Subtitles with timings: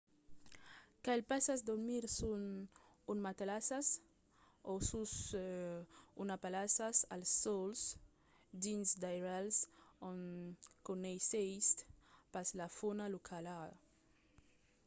[1.05, 2.37] cal pas dormir sus
[3.11, 3.87] un matalàs
[4.71, 5.11] o sus
[6.21, 7.71] una palhassa al sòl
[8.65, 9.55] dins d'airals
[10.09, 11.69] ont coneissètz
[12.33, 13.55] pas la fauna locala